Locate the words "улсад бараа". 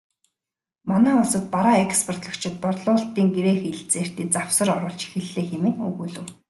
1.21-1.77